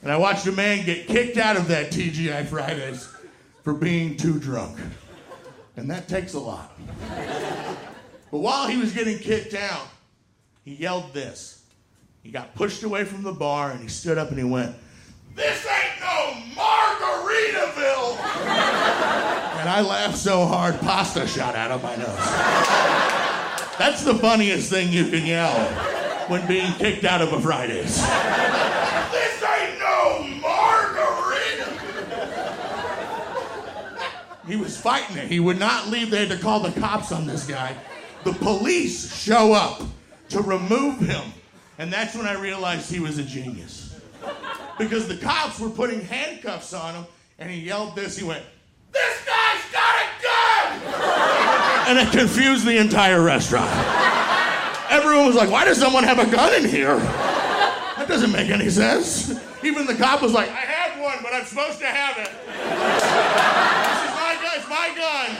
And 0.02 0.10
I 0.10 0.16
watched 0.16 0.46
a 0.46 0.52
man 0.52 0.86
get 0.86 1.06
kicked 1.06 1.36
out 1.36 1.58
of 1.58 1.68
that 1.68 1.90
TGI 1.90 2.46
Fridays 2.46 3.14
for 3.62 3.74
being 3.74 4.16
too 4.16 4.40
drunk. 4.40 4.78
And 5.76 5.90
that 5.90 6.08
takes 6.08 6.32
a 6.32 6.40
lot. 6.40 6.72
But 8.30 8.38
while 8.38 8.68
he 8.68 8.76
was 8.76 8.92
getting 8.92 9.18
kicked 9.18 9.54
out, 9.54 9.88
he 10.64 10.74
yelled 10.74 11.12
this. 11.12 11.64
He 12.22 12.30
got 12.30 12.54
pushed 12.54 12.82
away 12.82 13.04
from 13.04 13.22
the 13.22 13.32
bar 13.32 13.70
and 13.72 13.80
he 13.80 13.88
stood 13.88 14.18
up 14.18 14.28
and 14.28 14.38
he 14.38 14.44
went, 14.44 14.76
This 15.34 15.66
ain't 15.66 16.00
no 16.00 16.34
Margaritaville! 16.54 18.18
and 19.60 19.68
I 19.68 19.80
laughed 19.80 20.18
so 20.18 20.44
hard, 20.46 20.78
pasta 20.80 21.26
shot 21.26 21.56
out 21.56 21.70
of 21.70 21.82
my 21.82 21.96
nose. 21.96 22.06
That's 23.78 24.04
the 24.04 24.14
funniest 24.14 24.70
thing 24.70 24.92
you 24.92 25.08
can 25.08 25.24
yell 25.26 25.58
when 26.28 26.46
being 26.46 26.72
kicked 26.74 27.04
out 27.04 27.22
of 27.22 27.32
a 27.32 27.40
Fridays. 27.40 27.96
this 27.96 29.42
ain't 29.42 29.78
no 29.80 30.22
Margarita! 30.40 31.66
He 34.46 34.56
was 34.56 34.76
fighting 34.76 35.16
it. 35.16 35.28
He 35.28 35.40
would 35.40 35.58
not 35.58 35.88
leave. 35.88 36.10
They 36.10 36.26
had 36.26 36.36
to 36.36 36.42
call 36.42 36.60
the 36.60 36.78
cops 36.78 37.10
on 37.10 37.26
this 37.26 37.46
guy. 37.46 37.74
The 38.24 38.32
police 38.32 39.14
show 39.14 39.52
up 39.52 39.82
to 40.30 40.40
remove 40.40 40.98
him. 41.00 41.32
And 41.78 41.92
that's 41.92 42.14
when 42.14 42.26
I 42.26 42.34
realized 42.34 42.90
he 42.90 43.00
was 43.00 43.18
a 43.18 43.22
genius. 43.22 43.98
Because 44.78 45.08
the 45.08 45.16
cops 45.16 45.58
were 45.58 45.70
putting 45.70 46.02
handcuffs 46.02 46.74
on 46.74 46.94
him, 46.94 47.06
and 47.38 47.50
he 47.50 47.60
yelled 47.60 47.96
this. 47.96 48.18
He 48.18 48.24
went, 48.24 48.44
This 48.92 49.24
guy's 49.24 49.72
got 49.72 49.96
a 49.96 50.22
gun! 50.22 51.88
and 51.88 51.98
it 51.98 52.12
confused 52.12 52.66
the 52.66 52.76
entire 52.76 53.22
restaurant. 53.22 53.70
Everyone 54.90 55.26
was 55.26 55.36
like, 55.36 55.50
Why 55.50 55.64
does 55.64 55.78
someone 55.78 56.04
have 56.04 56.18
a 56.18 56.30
gun 56.30 56.52
in 56.62 56.68
here? 56.68 56.96
That 56.96 58.06
doesn't 58.08 58.32
make 58.32 58.50
any 58.50 58.68
sense. 58.68 59.32
Even 59.62 59.86
the 59.86 59.94
cop 59.94 60.22
was 60.22 60.32
like, 60.32 60.48
I 60.48 60.52
have 60.52 61.00
one, 61.00 61.18
but 61.22 61.32
I'm 61.34 61.44
supposed 61.44 61.78
to 61.80 61.86
have 61.86 62.16
it. 62.18 62.30
This 62.46 63.02
is 64.08 64.16
my 64.16 64.36
gun, 64.40 64.52
it's 64.56 64.68
my 64.68 64.88
gun. 64.96 65.36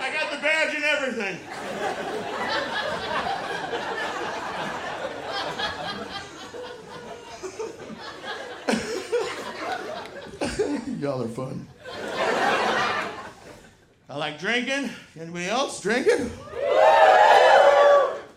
I 0.00 0.12
got 0.12 0.30
the 0.30 0.38
badge 0.38 0.74
and 0.74 0.84
everything. 0.84 1.38
Y'all 11.00 11.22
are 11.22 11.28
fun. 11.28 11.66
I 14.10 14.16
like 14.16 14.38
drinking. 14.38 14.90
Anybody 15.18 15.46
else 15.46 15.80
drinking? 15.80 16.30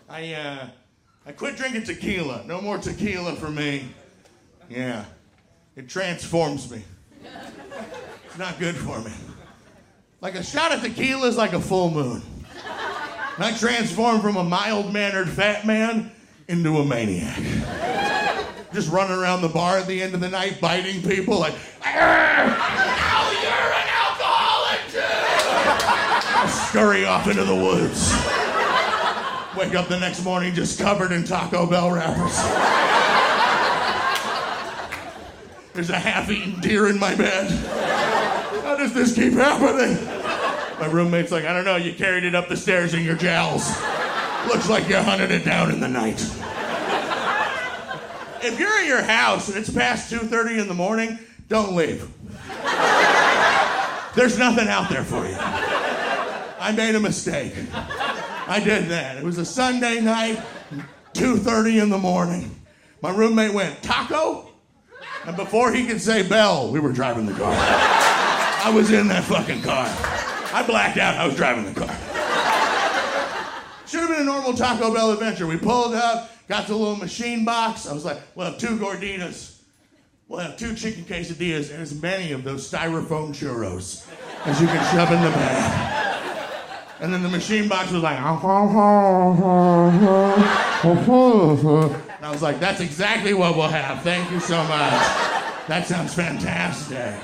I 0.08 0.34
uh, 0.34 0.68
I 1.26 1.32
quit 1.32 1.56
drinking 1.56 1.84
tequila. 1.84 2.44
No 2.46 2.60
more 2.60 2.78
tequila 2.78 3.34
for 3.34 3.50
me. 3.50 3.88
Yeah, 4.68 5.04
it 5.76 5.88
transforms 5.88 6.70
me. 6.70 6.82
It's 8.26 8.38
not 8.38 8.58
good 8.58 8.76
for 8.76 9.00
me. 9.00 9.12
Like 10.20 10.36
a 10.36 10.42
shot 10.42 10.72
of 10.72 10.82
tequila 10.82 11.26
is 11.26 11.36
like 11.36 11.52
a 11.52 11.60
full 11.60 11.90
moon. 11.90 12.22
And 13.36 13.44
I 13.44 13.56
transform 13.56 14.20
from 14.20 14.36
a 14.36 14.44
mild 14.44 14.92
mannered 14.92 15.28
fat 15.28 15.66
man 15.66 16.12
into 16.48 16.78
a 16.78 16.84
maniac. 16.84 17.40
Just 18.74 18.90
running 18.90 19.16
around 19.16 19.42
the 19.42 19.48
bar 19.48 19.78
at 19.78 19.86
the 19.86 20.02
end 20.02 20.14
of 20.14 20.20
the 20.20 20.28
night, 20.28 20.60
biting 20.60 21.02
people 21.02 21.38
like, 21.38 21.54
ah, 21.82 22.44
now 22.98 23.30
you're 23.42 23.72
an 23.72 23.88
alcoholic 24.00 24.80
too! 24.90 25.00
I 26.38 26.68
scurry 26.68 27.04
off 27.04 27.26
into 27.26 27.44
the 27.44 27.54
woods. 27.54 28.12
Wake 29.56 29.74
up 29.74 29.88
the 29.88 29.98
next 30.00 30.24
morning 30.24 30.54
just 30.54 30.78
covered 30.78 31.12
in 31.12 31.24
Taco 31.24 31.66
Bell 31.66 31.90
wrappers. 31.90 32.36
There's 35.74 35.90
a 35.90 35.98
half 35.98 36.30
eaten 36.30 36.60
deer 36.60 36.88
in 36.88 36.98
my 36.98 37.14
bed. 37.14 37.50
How 38.62 38.76
does 38.76 38.92
this 38.92 39.14
keep 39.14 39.34
happening? 39.34 40.21
My 40.82 40.88
roommate's 40.88 41.30
like, 41.30 41.44
I 41.44 41.52
don't 41.52 41.64
know, 41.64 41.76
you 41.76 41.92
carried 41.92 42.24
it 42.24 42.34
up 42.34 42.48
the 42.48 42.56
stairs 42.56 42.92
in 42.92 43.04
your 43.04 43.14
jowls. 43.14 43.70
Looks 44.48 44.68
like 44.68 44.88
you 44.88 44.96
hunted 44.96 45.30
it 45.30 45.44
down 45.44 45.70
in 45.70 45.78
the 45.78 45.86
night. 45.86 46.20
If 48.42 48.58
you're 48.58 48.68
at 48.68 48.86
your 48.86 49.00
house 49.00 49.46
and 49.46 49.56
it's 49.56 49.70
past 49.70 50.12
2:30 50.12 50.58
in 50.58 50.66
the 50.66 50.74
morning, 50.74 51.20
don't 51.48 51.76
leave. 51.76 52.08
There's 54.16 54.36
nothing 54.36 54.66
out 54.66 54.90
there 54.90 55.04
for 55.04 55.24
you. 55.24 55.36
I 55.38 56.72
made 56.76 56.96
a 56.96 57.00
mistake. 57.00 57.54
I 57.72 58.58
did 58.58 58.88
that. 58.88 59.18
It 59.18 59.22
was 59.22 59.38
a 59.38 59.44
Sunday 59.44 60.00
night, 60.00 60.42
2:30 61.14 61.80
in 61.80 61.90
the 61.90 61.98
morning. 61.98 62.60
My 63.00 63.10
roommate 63.10 63.54
went, 63.54 63.84
"Taco?" 63.84 64.50
And 65.26 65.36
before 65.36 65.72
he 65.72 65.86
could 65.86 66.00
say 66.00 66.24
bell, 66.24 66.72
we 66.72 66.80
were 66.80 66.90
driving 66.90 67.26
the 67.26 67.34
car. 67.34 67.54
I 67.54 68.72
was 68.74 68.90
in 68.90 69.06
that 69.06 69.22
fucking 69.22 69.62
car. 69.62 70.11
I 70.52 70.62
blacked 70.66 70.98
out. 70.98 71.16
I 71.16 71.26
was 71.26 71.34
driving 71.34 71.64
the 71.64 71.78
car. 71.78 71.96
Should 73.86 74.00
have 74.00 74.10
been 74.10 74.20
a 74.20 74.24
normal 74.24 74.54
Taco 74.54 74.92
Bell 74.92 75.12
adventure. 75.12 75.46
We 75.46 75.56
pulled 75.56 75.94
up, 75.94 76.30
got 76.48 76.66
the 76.66 76.74
little 76.74 76.96
machine 76.96 77.44
box. 77.44 77.86
I 77.86 77.92
was 77.92 78.04
like, 78.04 78.18
we'll 78.34 78.46
have 78.46 78.58
two 78.58 78.78
gorditas. 78.78 79.58
We'll 80.28 80.40
have 80.40 80.56
two 80.56 80.74
chicken 80.74 81.04
quesadillas 81.04 81.70
and 81.70 81.82
as 81.82 82.00
many 82.00 82.32
of 82.32 82.42
those 82.42 82.70
styrofoam 82.70 83.34
churros 83.34 84.06
as 84.46 84.60
you 84.60 84.66
can 84.66 84.94
shove 84.94 85.12
in 85.12 85.20
the 85.22 85.30
bag. 85.30 86.22
And 87.00 87.12
then 87.12 87.22
the 87.22 87.28
machine 87.28 87.68
box 87.68 87.90
was 87.90 88.02
like, 88.02 88.18
ah, 88.18 88.40
and 92.16 92.24
I 92.24 92.30
was 92.30 92.40
like, 92.42 92.60
that's 92.60 92.80
exactly 92.80 93.34
what 93.34 93.56
we'll 93.56 93.68
have. 93.68 94.02
Thank 94.02 94.30
you 94.30 94.40
so 94.40 94.56
much. 94.64 95.02
That 95.68 95.86
sounds 95.86 96.14
fantastic. 96.14 97.14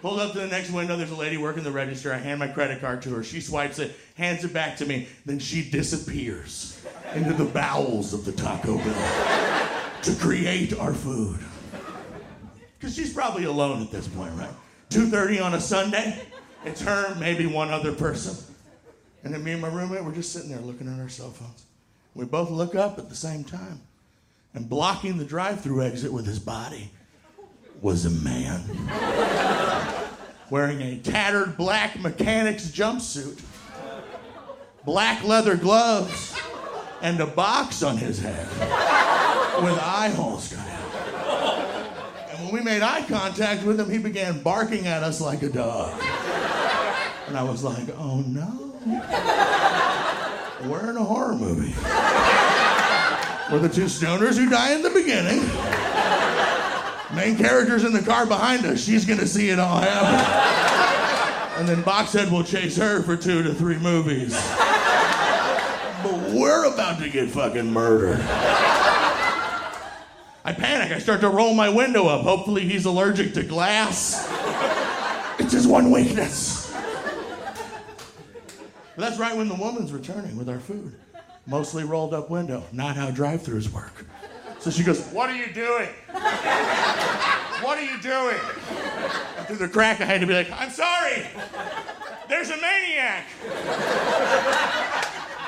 Pulled 0.00 0.18
up 0.18 0.32
to 0.32 0.38
the 0.38 0.46
next 0.46 0.70
window. 0.70 0.96
There's 0.96 1.10
a 1.10 1.16
lady 1.16 1.36
working 1.36 1.62
the 1.62 1.70
register. 1.70 2.12
I 2.12 2.16
hand 2.16 2.38
my 2.38 2.48
credit 2.48 2.80
card 2.80 3.02
to 3.02 3.14
her. 3.14 3.22
She 3.22 3.40
swipes 3.40 3.78
it, 3.78 3.94
hands 4.16 4.44
it 4.44 4.54
back 4.54 4.78
to 4.78 4.86
me. 4.86 5.08
Then 5.26 5.38
she 5.38 5.68
disappears 5.68 6.80
into 7.14 7.34
the 7.34 7.44
bowels 7.44 8.14
of 8.14 8.24
the 8.24 8.32
Taco 8.32 8.78
Bell 8.78 9.68
to 10.02 10.14
create 10.14 10.78
our 10.78 10.94
food. 10.94 11.38
Because 12.78 12.94
she's 12.94 13.12
probably 13.12 13.44
alone 13.44 13.82
at 13.82 13.90
this 13.90 14.08
point, 14.08 14.32
right? 14.36 14.54
2.30 14.88 15.44
on 15.44 15.54
a 15.54 15.60
Sunday. 15.60 16.22
It's 16.64 16.80
her, 16.80 17.14
maybe 17.16 17.44
one 17.44 17.70
other 17.70 17.92
person. 17.92 18.54
And 19.22 19.34
then 19.34 19.44
me 19.44 19.52
and 19.52 19.60
my 19.60 19.68
roommate, 19.68 20.02
we're 20.02 20.14
just 20.14 20.32
sitting 20.32 20.50
there 20.50 20.60
looking 20.60 20.88
at 20.88 20.98
our 20.98 21.10
cell 21.10 21.30
phones. 21.30 21.66
We 22.14 22.24
both 22.24 22.50
look 22.50 22.74
up 22.74 22.98
at 22.98 23.10
the 23.10 23.14
same 23.14 23.44
time. 23.44 23.82
And 24.54 24.68
blocking 24.68 25.18
the 25.18 25.24
drive 25.24 25.60
through 25.60 25.84
exit 25.84 26.12
with 26.12 26.26
his 26.26 26.38
body 26.38 26.90
was 27.82 28.04
a 28.04 28.10
man 28.10 28.62
wearing 30.50 30.82
a 30.82 30.98
tattered 30.98 31.56
black 31.56 31.98
mechanic's 32.00 32.66
jumpsuit, 32.70 33.40
black 34.84 35.24
leather 35.24 35.56
gloves, 35.56 36.36
and 37.00 37.20
a 37.20 37.26
box 37.26 37.82
on 37.82 37.96
his 37.96 38.20
head 38.20 38.46
with 39.62 39.78
eye 39.78 40.12
holes 40.14 40.52
cut 40.52 40.68
out. 40.68 40.76
And 42.30 42.44
when 42.44 42.54
we 42.54 42.60
made 42.60 42.82
eye 42.82 43.04
contact 43.08 43.64
with 43.64 43.80
him, 43.80 43.88
he 43.88 43.98
began 43.98 44.42
barking 44.42 44.86
at 44.86 45.02
us 45.02 45.20
like 45.20 45.42
a 45.42 45.48
dog. 45.48 45.98
And 47.28 47.36
I 47.36 47.42
was 47.42 47.62
like, 47.62 47.88
oh 47.96 48.20
no. 48.26 48.66
We're 50.68 50.90
in 50.90 50.96
a 50.96 51.04
horror 51.04 51.34
movie. 51.34 51.74
We're 53.50 53.60
the 53.60 53.68
two 53.68 53.86
stoners 53.86 54.36
who 54.36 54.50
die 54.50 54.74
in 54.74 54.82
the 54.82 54.90
beginning. 54.90 55.40
Main 57.14 57.36
character's 57.36 57.84
in 57.84 57.92
the 57.92 58.02
car 58.02 58.24
behind 58.26 58.64
us. 58.64 58.84
She's 58.84 59.04
gonna 59.04 59.26
see 59.26 59.50
it 59.50 59.58
all 59.58 59.80
happen. 59.80 61.58
And 61.58 61.68
then 61.68 61.82
Boxhead 61.82 62.30
will 62.30 62.44
chase 62.44 62.76
her 62.76 63.02
for 63.02 63.16
two 63.16 63.42
to 63.42 63.52
three 63.52 63.78
movies. 63.78 64.32
But 66.02 66.30
we're 66.30 66.72
about 66.72 66.98
to 67.00 67.10
get 67.10 67.28
fucking 67.30 67.70
murdered. 67.70 68.20
I 70.42 70.54
panic. 70.54 70.92
I 70.92 70.98
start 70.98 71.20
to 71.20 71.28
roll 71.28 71.52
my 71.52 71.68
window 71.68 72.06
up. 72.06 72.22
Hopefully, 72.22 72.66
he's 72.66 72.86
allergic 72.86 73.34
to 73.34 73.42
glass. 73.42 74.26
It's 75.38 75.52
his 75.52 75.66
one 75.66 75.90
weakness. 75.90 76.72
But 78.96 79.08
that's 79.08 79.18
right 79.18 79.36
when 79.36 79.48
the 79.48 79.54
woman's 79.54 79.92
returning 79.92 80.36
with 80.36 80.48
our 80.48 80.60
food. 80.60 80.94
Mostly 81.46 81.84
rolled 81.84 82.14
up 82.14 82.30
window. 82.30 82.64
Not 82.72 82.96
how 82.96 83.10
drive 83.10 83.42
throughs 83.42 83.70
work. 83.70 84.06
So 84.60 84.70
she 84.70 84.82
goes, 84.84 85.00
What 85.08 85.30
are 85.30 85.36
you 85.36 85.52
doing? 85.52 85.88
What 87.62 87.78
are 87.78 87.84
you 87.84 88.00
doing? 88.00 88.38
And 89.36 89.46
through 89.46 89.56
the 89.56 89.68
crack, 89.68 90.00
I 90.00 90.04
had 90.04 90.20
to 90.20 90.26
be 90.26 90.32
like, 90.34 90.50
I'm 90.50 90.70
sorry. 90.70 91.26
There's 92.28 92.50
a 92.50 92.56
maniac. 92.56 93.26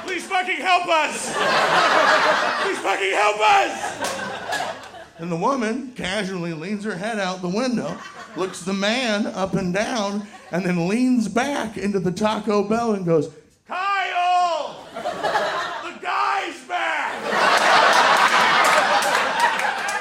Please 0.04 0.26
fucking 0.26 0.56
help 0.56 0.88
us. 0.88 1.32
Please 2.62 2.78
fucking 2.78 3.12
help 3.12 3.40
us. 3.40 4.92
And 5.18 5.30
the 5.30 5.36
woman 5.36 5.92
casually 5.94 6.52
leans 6.52 6.84
her 6.84 6.96
head 6.96 7.18
out 7.18 7.40
the 7.42 7.48
window, 7.48 7.96
looks 8.36 8.60
the 8.60 8.72
man 8.72 9.26
up 9.26 9.54
and 9.54 9.72
down, 9.72 10.26
and 10.50 10.66
then 10.66 10.88
leans 10.88 11.28
back 11.28 11.78
into 11.78 12.00
the 12.00 12.10
Taco 12.10 12.62
Bell 12.64 12.94
and 12.94 13.06
goes, 13.06 13.30
Kyle! 13.68 14.84
The 14.94 15.98
guy's 16.02 16.60
back! 16.66 17.12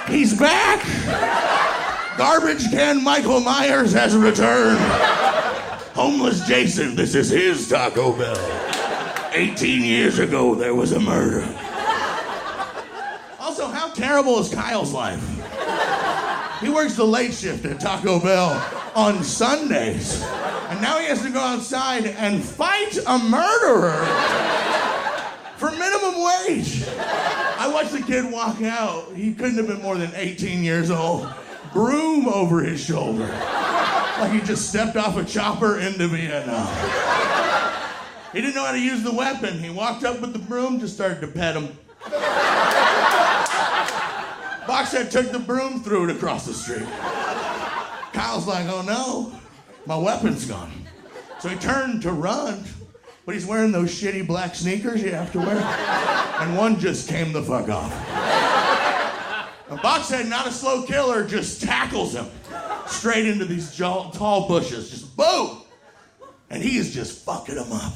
He's 0.10 0.31
back! 0.41 2.17
Garbage 2.17 2.69
can 2.71 3.04
Michael 3.04 3.39
Myers 3.39 3.93
has 3.93 4.15
returned. 4.15 4.80
Homeless 5.93 6.45
Jason, 6.47 6.95
this 6.95 7.15
is 7.15 7.30
his 7.30 7.69
Taco 7.69 8.12
Bell. 8.17 8.38
18 9.34 9.84
years 9.84 10.19
ago, 10.19 10.56
there 10.56 10.75
was 10.75 10.91
a 10.93 10.99
murder. 10.99 11.43
Also, 13.39 13.67
how 13.67 13.89
terrible 13.91 14.39
is 14.39 14.54
Kyle's 14.54 14.93
life? 14.93 15.21
He 16.60 16.69
works 16.69 16.95
the 16.95 17.06
late 17.06 17.34
shift 17.34 17.65
at 17.65 17.80
Taco 17.80 18.19
Bell 18.19 18.51
on 18.95 19.23
Sundays. 19.23 20.21
And 20.69 20.82
now 20.82 20.97
he 20.99 21.06
has 21.06 21.21
to 21.21 21.30
go 21.30 21.39
outside 21.39 22.06
and 22.06 22.43
fight 22.43 22.97
a 23.08 23.17
murderer 23.19 24.04
for 25.58 25.71
minimum 25.71 26.23
wage. 26.23 26.80
I 27.62 27.67
watched 27.67 27.91
the 27.91 28.02
kid 28.02 28.32
walk 28.32 28.60
out. 28.63 29.13
He 29.15 29.36
couldn't 29.36 29.58
have 29.58 29.67
been 29.67 29.84
more 29.84 29.95
than 29.95 30.12
18 30.15 30.63
years 30.63 30.89
old. 30.89 31.32
Broom 31.71 32.28
over 32.28 32.63
his 32.63 32.84
shoulder. 32.84 33.28
Like 33.28 34.32
he 34.32 34.41
just 34.41 34.67
stepped 34.67 34.97
off 34.97 35.15
a 35.15 35.24
chopper 35.24 35.78
into 35.78 36.08
Vietnam. 36.08 36.67
He 38.34 38.41
didn't 38.41 38.56
know 38.56 38.65
how 38.65 38.71
to 38.71 38.80
use 38.80 39.04
the 39.04 39.12
weapon. 39.13 39.60
He 39.60 39.69
walked 39.69 40.04
up 40.04 40.21
with 40.21 40.34
the 40.34 40.39
broom, 40.39 40.80
just 40.80 40.95
started 40.95 41.21
to 41.21 41.28
pet 41.28 41.56
him. 41.56 41.78
Boxhead 44.65 45.12
took 45.12 45.32
the 45.32 45.38
broom, 45.38 45.84
threw 45.84 46.10
it 46.10 46.15
across 46.15 46.47
the 46.47 46.56
street. 46.56 46.88
Kyle's 48.12 48.47
like, 48.47 48.65
oh 48.69 48.82
no, 48.82 49.39
my 49.86 49.95
weapon's 49.95 50.45
gone. 50.45 50.71
So 51.39 51.47
he 51.47 51.58
turned 51.58 52.02
to 52.02 52.12
run, 52.12 52.63
but 53.25 53.36
he's 53.36 53.45
wearing 53.45 53.71
those 53.71 53.89
shitty 53.89 54.25
black 54.25 54.55
sneakers 54.55 55.01
you 55.03 55.12
have 55.12 55.31
to 55.34 55.39
wear. 55.39 55.57
And 56.39 56.57
one 56.57 56.79
just 56.79 57.07
came 57.07 57.31
the 57.31 57.43
fuck 57.43 57.69
off. 57.69 57.91
And 59.69 59.79
Boxhead, 59.79 60.27
not 60.27 60.47
a 60.47 60.51
slow 60.51 60.84
killer, 60.84 61.25
just 61.25 61.62
tackles 61.62 62.13
him 62.13 62.27
straight 62.88 63.25
into 63.25 63.45
these 63.45 63.75
tall 63.77 64.47
bushes. 64.47 64.89
Just 64.89 65.15
boom! 65.15 65.62
And 66.49 66.62
he 66.62 66.77
is 66.77 66.93
just 66.93 67.23
fucking 67.23 67.55
him 67.55 67.71
up. 67.71 67.93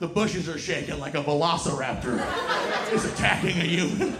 The 0.00 0.08
bushes 0.08 0.48
are 0.48 0.58
shaking 0.58 0.98
like 0.98 1.14
a 1.14 1.22
velociraptor 1.22 2.92
is 2.92 3.04
attacking 3.04 3.58
a 3.58 3.64
human. 3.64 4.16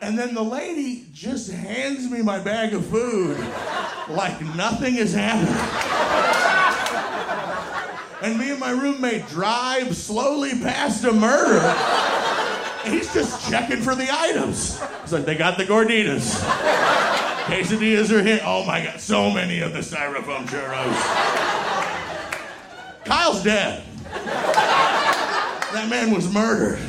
And 0.00 0.16
then 0.16 0.32
the 0.34 0.42
lady 0.42 1.06
just 1.12 1.50
hands 1.50 2.08
me 2.10 2.22
my 2.22 2.38
bag 2.38 2.72
of 2.72 2.86
food 2.86 3.36
like 4.08 4.40
nothing 4.54 4.94
is 4.94 5.12
happening. 5.12 6.37
And 8.20 8.36
me 8.36 8.50
and 8.50 8.58
my 8.58 8.70
roommate 8.70 9.28
drive 9.28 9.96
slowly 9.96 10.50
past 10.50 11.04
a 11.04 11.12
murder. 11.12 11.60
He's 12.84 13.12
just 13.14 13.48
checking 13.48 13.80
for 13.80 13.94
the 13.94 14.08
items. 14.10 14.80
He's 15.02 15.12
like, 15.12 15.24
they 15.24 15.36
got 15.36 15.56
the 15.56 15.64
gorditas. 15.64 16.34
Quesadillas 17.44 18.10
are 18.10 18.22
here. 18.22 18.40
Oh 18.44 18.64
my 18.64 18.82
God, 18.84 19.00
so 19.00 19.30
many 19.30 19.60
of 19.60 19.72
the 19.72 19.80
styrofoam 19.80 20.46
churros. 20.46 20.94
Kyle's 23.04 23.42
dead. 23.44 23.84
That 24.12 25.86
man 25.88 26.10
was 26.12 26.32
murdered. 26.32 26.80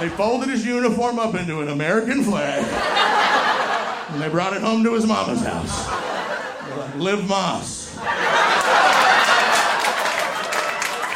They 0.00 0.08
folded 0.16 0.48
his 0.48 0.64
uniform 0.66 1.18
up 1.18 1.34
into 1.34 1.60
an 1.60 1.68
American 1.68 2.24
flag, 2.24 2.64
and 4.10 4.20
they 4.22 4.28
brought 4.28 4.52
it 4.54 4.62
home 4.62 4.82
to 4.84 4.94
his 4.94 5.06
mama's 5.06 5.42
house. 5.44 6.13
Live 6.96 7.20
Más. 7.20 7.90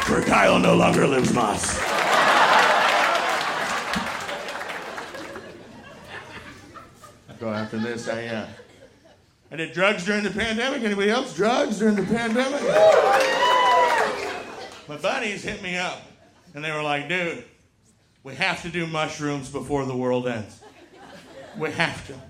For 0.05 0.21
Kyle 0.21 0.59
no 0.59 0.75
longer 0.75 1.05
lives 1.05 1.31
Más. 1.31 1.85
Go 7.39 7.49
after 7.53 7.77
this, 7.77 8.09
I 8.09 8.25
uh, 8.25 8.47
I 9.51 9.55
did 9.55 9.71
drugs 9.71 10.05
during 10.05 10.23
the 10.23 10.29
pandemic. 10.29 10.83
Anybody 10.83 11.09
else 11.09 11.33
drugs 11.33 11.79
during 11.79 11.95
the 11.95 12.03
pandemic? 12.03 12.61
My 14.89 14.97
buddies 14.97 15.43
hit 15.43 15.61
me 15.61 15.77
up, 15.77 16.01
and 16.53 16.63
they 16.63 16.71
were 16.71 16.83
like, 16.83 17.07
"Dude, 17.07 17.45
we 18.23 18.35
have 18.35 18.61
to 18.63 18.69
do 18.69 18.85
mushrooms 18.87 19.49
before 19.49 19.85
the 19.85 19.95
world 19.95 20.27
ends. 20.27 20.59
We 21.57 21.71
have 21.71 22.05
to. 22.07 22.28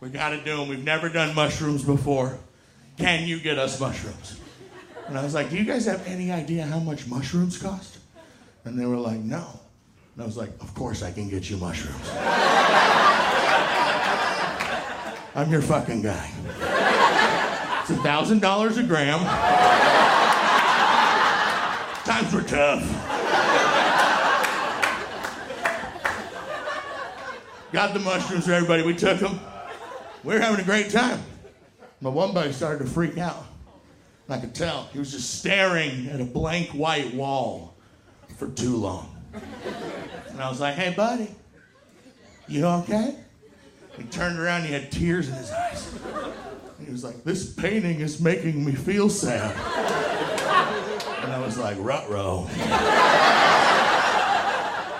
We 0.00 0.10
got 0.10 0.30
to 0.30 0.44
do 0.44 0.56
them. 0.56 0.68
We've 0.68 0.84
never 0.84 1.08
done 1.08 1.34
mushrooms 1.34 1.82
before. 1.84 2.38
Can 2.98 3.26
you 3.26 3.40
get 3.40 3.58
us 3.58 3.80
mushrooms?" 3.80 4.38
And 5.08 5.18
I 5.18 5.22
was 5.22 5.34
like, 5.34 5.50
"Do 5.50 5.56
you 5.56 5.64
guys 5.64 5.86
have 5.86 6.06
any 6.06 6.30
idea 6.30 6.64
how 6.66 6.78
much 6.78 7.06
mushrooms 7.06 7.58
cost?" 7.58 7.98
And 8.64 8.78
they 8.78 8.86
were 8.86 8.96
like, 8.96 9.18
"No." 9.20 9.60
And 10.14 10.22
I 10.22 10.26
was 10.26 10.36
like, 10.36 10.50
"Of 10.60 10.74
course 10.74 11.02
I 11.02 11.10
can 11.12 11.28
get 11.28 11.48
you 11.50 11.56
mushrooms." 11.56 12.10
I'm 15.36 15.50
your 15.50 15.62
fucking 15.62 16.02
guy. 16.02 16.30
It's 17.80 17.90
a 17.90 17.96
thousand 18.02 18.40
dollars 18.40 18.78
a 18.78 18.82
gram. 18.84 19.18
Times 22.04 22.32
were 22.32 22.42
tough. 22.42 22.82
Got 27.72 27.92
the 27.92 27.98
mushrooms 27.98 28.46
for 28.46 28.52
everybody. 28.52 28.84
We 28.84 28.94
took 28.94 29.18
them. 29.18 29.40
We 30.24 30.32
were 30.34 30.40
having 30.40 30.60
a 30.60 30.64
great 30.64 30.90
time. 30.90 31.22
My 32.00 32.10
one 32.10 32.32
buddy 32.32 32.52
started 32.52 32.84
to 32.84 32.90
freak 32.90 33.18
out. 33.18 33.44
I 34.28 34.38
could 34.38 34.54
tell. 34.54 34.88
He 34.92 34.98
was 34.98 35.12
just 35.12 35.38
staring 35.38 36.08
at 36.08 36.20
a 36.20 36.24
blank 36.24 36.70
white 36.70 37.14
wall 37.14 37.76
for 38.38 38.48
too 38.48 38.76
long. 38.76 39.14
And 40.28 40.40
I 40.40 40.48
was 40.48 40.60
like, 40.60 40.76
hey, 40.76 40.94
buddy, 40.94 41.28
you 42.48 42.64
okay? 42.64 43.16
He 43.98 44.04
turned 44.04 44.38
around, 44.38 44.64
he 44.64 44.72
had 44.72 44.90
tears 44.90 45.28
in 45.28 45.34
his 45.34 45.50
eyes. 45.50 45.94
And 46.78 46.86
he 46.86 46.92
was 46.92 47.04
like, 47.04 47.22
This 47.22 47.52
painting 47.52 48.00
is 48.00 48.20
making 48.20 48.64
me 48.64 48.72
feel 48.72 49.08
sad. 49.08 49.52
And 51.22 51.32
I 51.32 51.40
was 51.40 51.56
like, 51.58 51.76
Rut 51.78 52.08
row. 52.10 52.48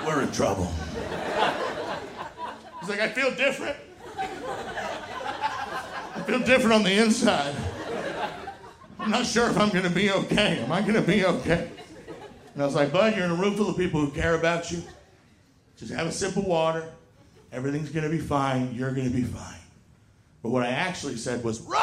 We're 0.07 0.23
in 0.23 0.31
trouble. 0.33 0.71
He's 2.81 2.89
like, 2.89 3.01
I 3.01 3.09
feel 3.09 3.35
different. 3.35 3.77
Feel 6.35 6.47
different 6.47 6.73
on 6.73 6.83
the 6.83 6.91
inside. 6.91 7.55
I'm 8.99 9.13
not 9.13 9.25
sure 9.25 9.49
if 9.49 9.57
I'm 9.57 9.69
gonna 9.69 9.89
be 9.89 10.11
okay. 10.11 10.59
Am 10.59 10.73
I 10.73 10.81
gonna 10.83 11.01
be 11.01 11.25
okay? 11.25 11.71
And 12.55 12.63
I 12.63 12.67
was 12.67 12.75
like, 12.75 12.93
Bud, 12.93 13.15
you're 13.15 13.25
in 13.25 13.31
a 13.31 13.37
room 13.37 13.55
full 13.55 13.71
of 13.71 13.77
people 13.77 14.01
who 14.01 14.11
care 14.11 14.35
about 14.35 14.69
you. 14.73 14.83
Just 15.77 15.93
have 15.93 16.09
a 16.09 16.13
sip 16.13 16.37
of 16.37 16.45
water. 16.45 16.91
Everything's 17.53 17.91
gonna 17.91 18.09
be 18.09 18.19
fine. 18.19 18.75
You're 18.75 18.93
gonna 18.93 19.11
be 19.11 19.23
fine. 19.23 19.61
But 20.43 20.49
what 20.49 20.65
I 20.65 20.71
actually 20.71 21.19
said 21.19 21.45
was, 21.45 21.61
run! 21.61 21.81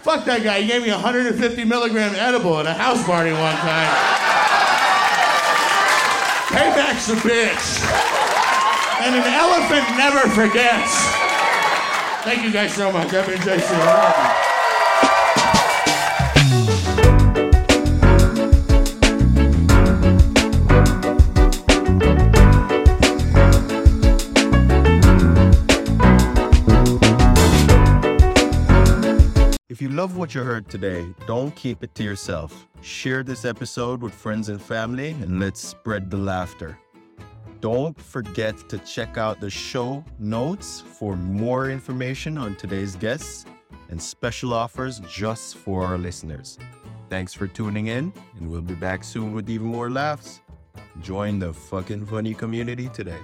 Fuck 0.00 0.24
that 0.24 0.40
guy. 0.42 0.62
He 0.62 0.68
gave 0.68 0.80
me 0.80 0.88
a 0.88 0.94
150 0.94 1.64
milligram 1.64 2.14
edible 2.14 2.58
at 2.58 2.64
a 2.64 2.72
house 2.72 3.04
party 3.04 3.32
one 3.32 3.56
time. 3.56 3.92
Payback's 6.48 7.10
a 7.10 7.16
bitch. 7.16 8.01
And 9.04 9.16
an 9.16 9.24
elephant 9.24 9.98
never 9.98 10.20
forgets. 10.28 10.94
Thank 12.22 12.44
you 12.44 12.52
guys 12.52 12.72
so 12.72 12.92
much. 12.92 13.12
I've 13.12 13.26
been 13.26 13.40
JC. 13.40 14.52
If 29.68 29.82
you 29.82 29.88
love 29.88 30.16
what 30.16 30.32
you 30.36 30.42
heard 30.44 30.68
today, 30.68 31.12
don't 31.26 31.56
keep 31.56 31.82
it 31.82 31.92
to 31.96 32.04
yourself. 32.04 32.68
Share 32.82 33.24
this 33.24 33.44
episode 33.44 34.00
with 34.00 34.14
friends 34.14 34.48
and 34.48 34.62
family 34.62 35.10
and 35.10 35.40
let's 35.40 35.60
spread 35.60 36.08
the 36.08 36.18
laughter. 36.18 36.78
Don't 37.62 37.96
forget 38.00 38.68
to 38.70 38.78
check 38.78 39.16
out 39.16 39.38
the 39.38 39.48
show 39.48 40.04
notes 40.18 40.80
for 40.80 41.14
more 41.14 41.70
information 41.70 42.36
on 42.36 42.56
today's 42.56 42.96
guests 42.96 43.46
and 43.88 44.02
special 44.02 44.52
offers 44.52 44.98
just 45.08 45.54
for 45.58 45.84
our 45.84 45.96
listeners. 45.96 46.58
Thanks 47.08 47.32
for 47.32 47.46
tuning 47.46 47.86
in, 47.86 48.12
and 48.36 48.50
we'll 48.50 48.62
be 48.62 48.74
back 48.74 49.04
soon 49.04 49.32
with 49.32 49.48
even 49.48 49.68
more 49.68 49.90
laughs. 49.90 50.40
Join 51.02 51.38
the 51.38 51.52
FOQN 51.52 52.08
funny 52.08 52.34
community 52.34 52.88
today. 52.88 53.20